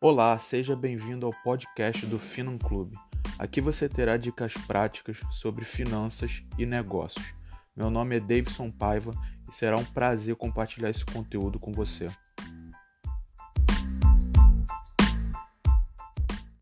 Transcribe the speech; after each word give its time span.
Olá, 0.00 0.38
seja 0.38 0.76
bem-vindo 0.76 1.26
ao 1.26 1.32
podcast 1.42 2.06
do 2.06 2.20
Finum 2.20 2.56
Clube. 2.56 2.96
Aqui 3.36 3.60
você 3.60 3.88
terá 3.88 4.16
dicas 4.16 4.54
práticas 4.54 5.18
sobre 5.28 5.64
finanças 5.64 6.44
e 6.56 6.64
negócios. 6.64 7.34
Meu 7.74 7.90
nome 7.90 8.14
é 8.14 8.20
Davidson 8.20 8.70
Paiva 8.70 9.12
e 9.48 9.52
será 9.52 9.76
um 9.76 9.84
prazer 9.84 10.36
compartilhar 10.36 10.88
esse 10.88 11.04
conteúdo 11.04 11.58
com 11.58 11.72
você. 11.72 12.08